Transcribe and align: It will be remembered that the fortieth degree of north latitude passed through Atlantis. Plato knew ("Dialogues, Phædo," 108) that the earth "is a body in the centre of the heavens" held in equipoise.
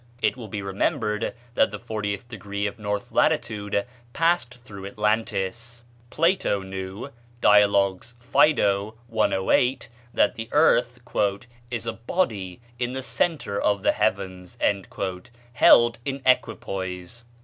It 0.19 0.35
will 0.35 0.47
be 0.47 0.63
remembered 0.63 1.35
that 1.53 1.69
the 1.69 1.77
fortieth 1.77 2.27
degree 2.27 2.65
of 2.65 2.79
north 2.79 3.11
latitude 3.11 3.85
passed 4.13 4.55
through 4.65 4.87
Atlantis. 4.87 5.83
Plato 6.09 6.63
knew 6.63 7.11
("Dialogues, 7.39 8.15
Phædo," 8.19 8.95
108) 9.09 9.89
that 10.11 10.33
the 10.33 10.49
earth 10.53 10.99
"is 11.69 11.85
a 11.85 11.93
body 11.93 12.59
in 12.79 12.93
the 12.93 13.03
centre 13.03 13.61
of 13.61 13.83
the 13.83 13.91
heavens" 13.91 14.57
held 15.53 15.99
in 16.03 16.23
equipoise. 16.25 17.23